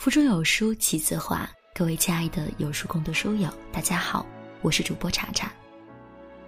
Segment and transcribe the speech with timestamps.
[0.00, 4.24] 腹中有书气自华，各位亲爱的有书共读书友，大家好，
[4.62, 5.52] 我是主播查查。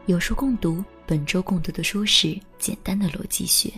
[0.07, 2.29] 有书共读本周共读的书是
[2.59, 3.69] 《简单的逻辑学》，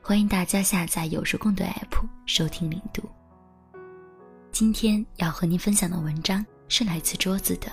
[0.00, 3.02] 欢迎大家下载有书共读 APP 收听领读。
[4.52, 7.68] 今天要和您分享的文章是来自桌子的，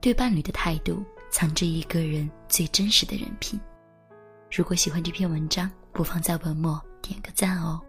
[0.00, 3.56] 对伴侣的态度藏着一个人最真实的人品。
[4.50, 7.80] 如果喜欢这篇文章，不妨在文末点个赞哦。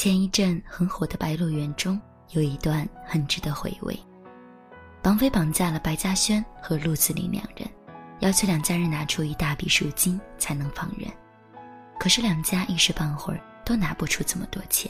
[0.00, 3.98] 前一阵很火的《白鹿原》中有一段很值得回味。
[5.02, 7.68] 绑匪绑架了白嘉轩和陆子霖两人，
[8.20, 11.10] 要求两家人拿出一大笔赎金才能放人。
[11.98, 14.88] 可是两家一时半会儿都拿不出这么多钱。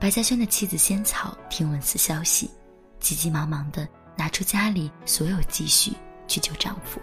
[0.00, 2.50] 白嘉轩的妻子仙草听闻此消息，
[2.98, 5.92] 急急忙忙地拿出家里所有积蓄
[6.26, 6.98] 去救丈夫。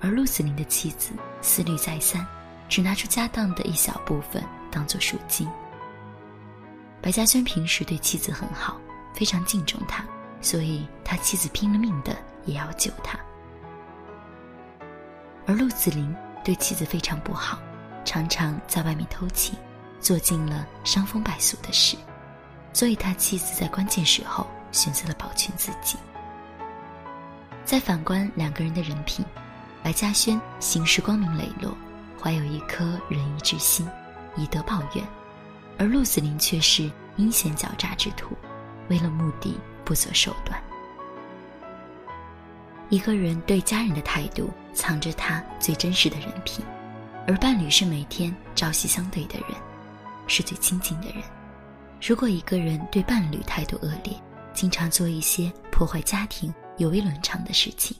[0.00, 2.26] 而陆子霖的妻子思虑再三，
[2.68, 4.42] 只拿出家当的一小部分。
[4.76, 5.48] 当做赎金。
[7.00, 8.78] 白嘉轩平时对妻子很好，
[9.14, 10.04] 非常敬重她，
[10.42, 13.18] 所以他妻子拼了命的也要救他。
[15.46, 17.58] 而陆子霖对妻子非常不好，
[18.04, 19.54] 常常在外面偷情，
[19.98, 21.96] 做尽了伤风败俗的事，
[22.74, 25.96] 所以他妻子在关键时候选择了保全自己。
[27.64, 29.24] 再反观两个人的人品，
[29.82, 31.74] 白嘉轩行事光明磊落，
[32.20, 33.88] 怀有一颗仁义之心。
[34.36, 35.04] 以德报怨，
[35.78, 38.36] 而陆子霖却是阴险狡诈之徒，
[38.88, 40.62] 为了目的不择手段。
[42.88, 46.64] 一个人对家人的态度，藏着他最真实的人品；
[47.26, 49.50] 而伴侣是每天朝夕相对的人，
[50.26, 51.22] 是最亲近的人。
[52.00, 54.14] 如果一个人对伴侣态度恶劣，
[54.52, 57.96] 经常做一些破坏家庭、有违伦常的事情，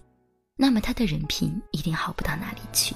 [0.57, 2.95] 那么他的人品一定好不到哪里去。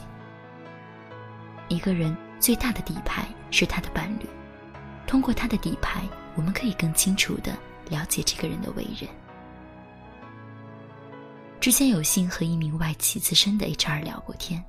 [1.68, 2.16] 一个人。
[2.40, 4.26] 最大的底牌是他的伴侣，
[5.06, 6.02] 通过他的底牌，
[6.34, 7.52] 我们可以更清楚的
[7.90, 9.08] 了解这个人的为人。
[11.60, 14.64] 之前有幸和一名外企资深的 HR 聊过天，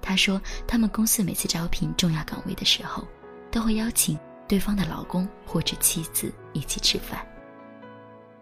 [0.00, 3.04] 他说他们公司每次招聘重要岗位的时候，
[3.50, 7.26] 都会邀请对方的老公或者妻子一起吃饭，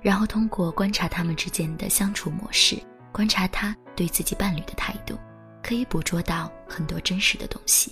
[0.02, 2.76] 然后通过观察他们之间的相处模式，
[3.10, 5.18] 观察他对自己伴侣的态度，
[5.62, 7.90] 可以捕捉到很多真实的东西。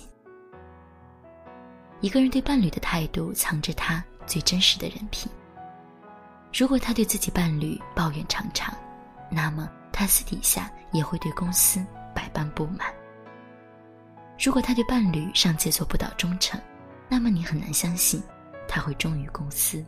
[2.03, 5.31] 一个人对伴侣的态度，藏着他最真实的人品。
[6.53, 8.75] 如果他对自己伴侣抱怨常常，
[9.31, 11.81] 那么他私底下也会对公司
[12.13, 12.93] 百般不满。
[14.37, 16.59] 如果他对伴侣尚且做不到忠诚，
[17.07, 18.21] 那么你很难相信
[18.67, 19.81] 他会忠于公司。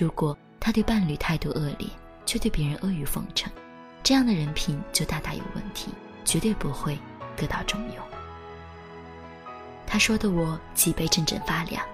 [0.00, 1.88] 如果他对伴侣态度恶劣，
[2.26, 3.48] 却对别人阿谀奉承，
[4.02, 5.92] 这样的人品就大大有问题，
[6.24, 6.98] 绝对不会
[7.36, 8.04] 得到重用。
[9.92, 11.84] 他说的我脊背阵阵发凉，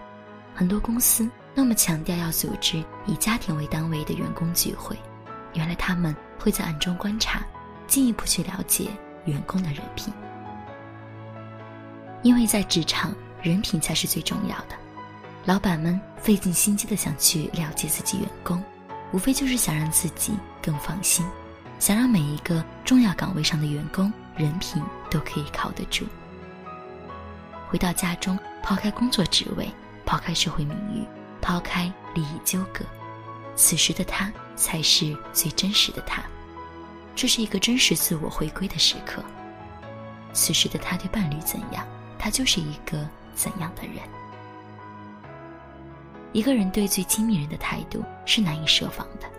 [0.54, 4.94] 很多公司那么强调要组织以家庭为单位的员工聚会，
[5.54, 7.40] 原来他们会在暗中观察，
[7.86, 8.90] 进一步去了解
[9.24, 10.12] 员工的人品。
[12.22, 14.76] 因为在职场，人品才是最重要的。
[15.46, 18.62] 老板们费尽心机的想去了解自己员工，
[19.12, 21.24] 无非就是想让自己更放心，
[21.78, 26.04] 想让每一个重要岗位上的员工人品都可以靠得住。
[27.76, 29.70] 回到家中，抛开工作职位，
[30.06, 31.04] 抛开社会名誉，
[31.42, 32.82] 抛开利益纠葛，
[33.54, 36.22] 此时的他才是最真实的他。
[37.14, 39.22] 这是一个真实自我回归的时刻。
[40.32, 41.87] 此时的他对伴侣怎样，
[42.19, 43.97] 他就是一个怎样的人。
[46.32, 49.31] 一个人对最亲密人的态度是难以设防的，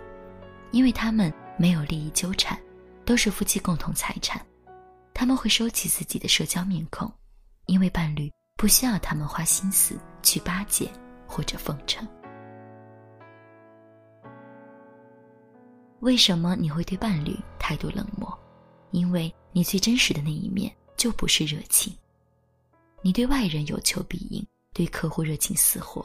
[0.70, 2.56] 因为他们没有利益纠缠，
[3.04, 4.40] 都是夫妻共同财产，
[5.12, 7.12] 他们会收起自己的社交面孔。
[7.68, 10.90] 因为伴侣不需要他们花心思去巴结
[11.26, 12.06] 或者奉承。
[16.00, 18.36] 为什么你会对伴侣态度冷漠？
[18.90, 21.94] 因为你最真实的那一面就不是热情。
[23.02, 26.04] 你对外人有求必应，对客户热情似火，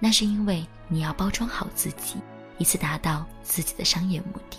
[0.00, 2.20] 那是因为你要包装好自己，
[2.58, 4.58] 以此达到自己的商业目的。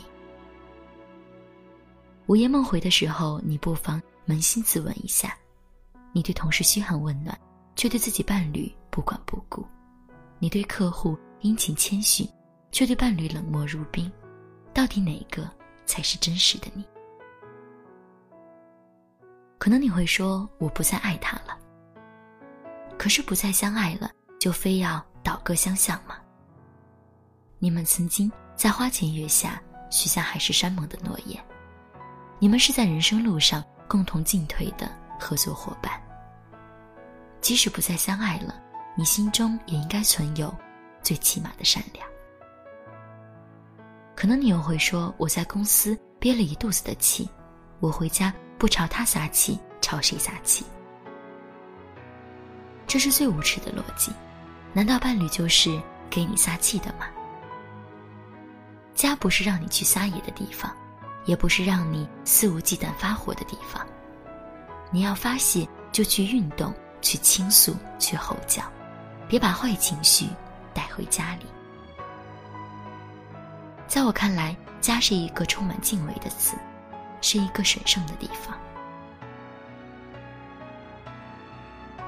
[2.27, 5.37] 午夜梦回的时候，你不妨扪心自问一下。
[6.17, 7.39] 你对同事嘘寒问暖，
[7.75, 9.63] 却对自己伴侣不管不顾；
[10.39, 12.27] 你对客户殷勤谦逊，
[12.71, 14.11] 却对伴侣冷漠如冰。
[14.73, 15.47] 到底哪个
[15.85, 16.83] 才是真实的你？
[19.59, 21.55] 可能你会说，我不再爱他了。
[22.97, 24.09] 可是不再相爱了，
[24.39, 26.15] 就非要倒戈相向吗？
[27.59, 29.61] 你们曾经在花前月下
[29.91, 31.39] 许下海誓山盟的诺言，
[32.39, 34.91] 你们是在人生路上共同进退的。
[35.19, 36.06] 合作伙伴。
[37.47, 38.61] 即使不再相爱了，
[38.93, 40.53] 你心中也应该存有
[41.01, 42.05] 最起码的善良。
[44.17, 47.29] 可能你又会说，我在公司憋了一肚子的气，
[47.79, 50.65] 我回家不朝他撒气，朝谁撒气？
[52.85, 54.11] 这是最无耻的逻辑。
[54.73, 57.07] 难道伴侣就是给你撒气的吗？
[58.93, 60.75] 家不是让你去撒野的地方，
[61.23, 63.87] 也不是让你肆无忌惮发火的地方。
[64.91, 66.73] 你要发泄就去运动，
[67.07, 68.61] 去倾诉，去吼叫，
[69.29, 70.27] 别把坏情绪
[70.73, 71.45] 带回家里。
[73.87, 76.57] 在我看来，家是一个充满敬畏的词，
[77.21, 78.57] 是一个神圣的地方。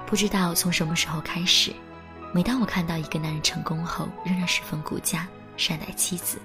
[0.05, 1.73] 不知道从什么时候开始，
[2.33, 5.25] 每当我看到一个男人成功后仍然十分顾家，
[5.55, 6.37] 善待妻子。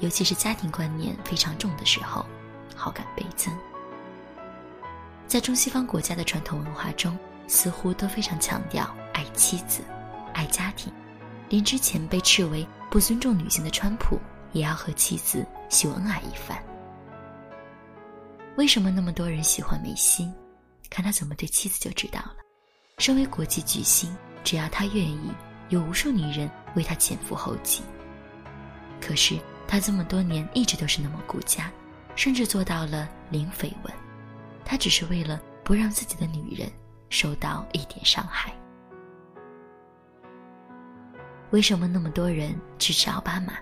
[0.00, 2.26] 尤其是家庭观念非常重的时候，
[2.76, 3.50] 好感倍增。
[5.26, 9.82] 在中西方国家的传统文化中，似乎都非常强调爱妻子、
[10.32, 10.92] 爱家庭，
[11.48, 14.18] 连之前被斥为不尊重女性的川普，
[14.52, 16.62] 也要和妻子秀恩爱一番。
[18.56, 20.30] 为什么那么多人喜欢梅西？
[20.90, 22.36] 看他怎么对妻子就知道了。
[22.98, 24.14] 身为国际巨星，
[24.44, 25.32] 只要他愿意，
[25.68, 27.82] 有无数女人为他前赴后继。
[29.00, 29.38] 可是。
[29.64, 31.72] 他这么多年一直都是那么顾家，
[32.14, 33.94] 甚至做到了零绯闻。
[34.66, 36.70] 他只是为了不让自己的女人
[37.12, 38.52] 受到一点伤害。
[41.50, 43.52] 为什么那么多人支持奥巴马？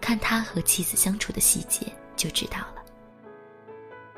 [0.00, 1.86] 看他和妻子相处的细节
[2.16, 2.82] 就知道了。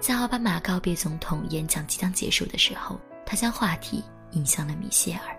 [0.00, 4.02] 在奥巴马告别总统演讲即将结束的时候，他将话题
[4.32, 5.36] 引向了米歇尔。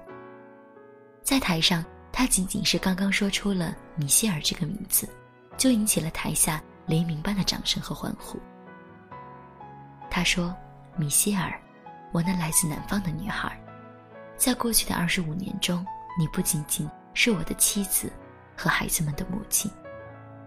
[1.24, 5.10] 在台上，他仅仅是刚刚说出了米歇尔这个名字。
[5.58, 8.38] 就引起了台下雷鸣般的掌声和欢呼。
[10.12, 10.54] 他说
[11.00, 11.58] ：“米歇尔，
[12.16, 13.60] 我那来自南方的女孩，
[14.38, 15.86] 在过去的二十五年中，
[16.18, 18.10] 你不仅仅是我的妻子
[18.56, 19.70] 和孩子们的母亲，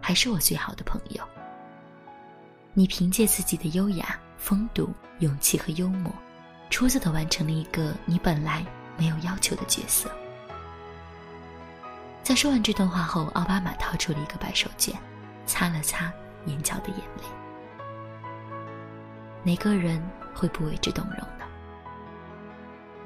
[0.00, 1.23] 还是我最好的朋友。
[2.73, 4.88] 你凭借自己的优雅、风度、
[5.19, 6.11] 勇气和幽默，
[6.70, 8.64] 出色的完成了一个你本来
[8.97, 10.11] 没有要求的角色。”
[12.25, 14.94] 在说完这段话后，奥巴马掏出了一个白手绢，
[15.44, 16.11] 擦了擦
[16.47, 17.25] 眼角的眼泪。
[19.43, 20.03] 哪个人
[20.35, 21.29] 会不为之动容？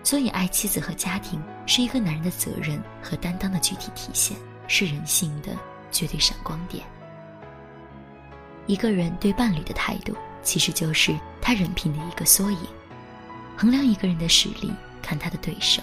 [0.03, 5.57] 所以，爱妻子和家庭是一个男人的责任和担当的具体体现，是人性的
[5.91, 6.85] 绝对闪光点。
[8.67, 12.59] 一个人对伴侣的态度，其实就是他人品的一个缩影。
[13.57, 15.83] 衡量一个人的实力，看他的对手；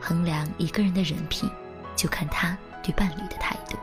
[0.00, 1.50] 衡量一个人的人品。
[1.94, 3.76] 就看他对伴侣的态度。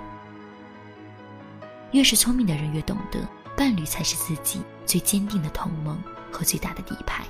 [1.91, 3.19] 越是聪明的人，越懂得
[3.55, 5.97] 伴侣才是自己最坚定的同盟
[6.31, 7.23] 和最大的底牌。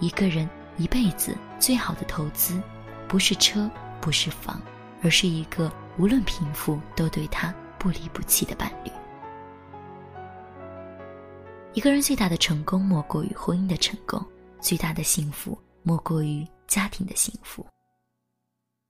[0.00, 2.60] 一个人一辈子最好的投资，
[3.08, 3.70] 不是车，
[4.00, 4.60] 不是房，
[5.02, 8.90] 而是一个无论贫富都对他不离不弃的伴侣。
[11.72, 14.20] 一个人最大的成功，莫过于婚姻的成功；
[14.60, 17.64] 最大的幸福，莫过于家庭的幸福。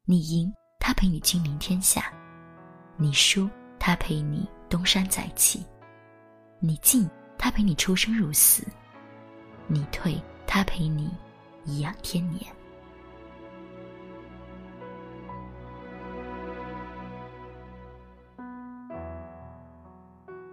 [0.07, 2.01] 你赢，他陪你君临天下；
[2.97, 3.49] 你输，
[3.79, 5.61] 他陪你东山再起；
[6.59, 7.09] 你进，
[7.39, 8.65] 他陪你出生入死；
[9.67, 11.11] 你退，他陪你
[11.65, 12.47] 颐养天年。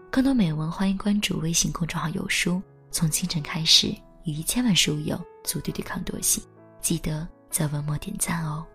[0.09, 2.61] 更多美文，欢迎关注微信公众号“有书”。
[2.89, 3.89] 从清晨开始，
[4.23, 6.43] 与一千万书友组队对抗惰性，
[6.81, 8.65] 记得在文末点赞哦。